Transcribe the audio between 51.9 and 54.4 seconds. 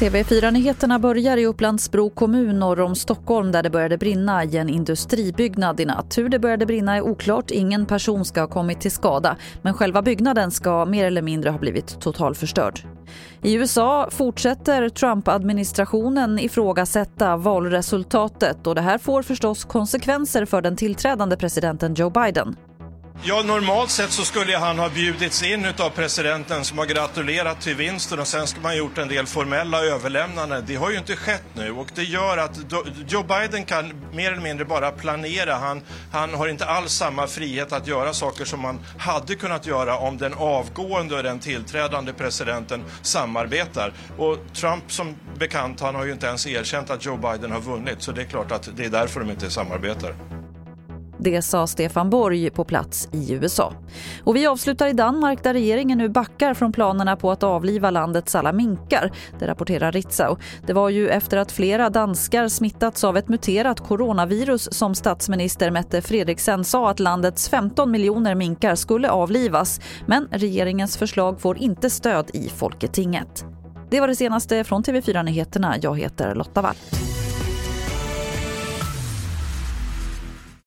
Borg på plats i USA. Och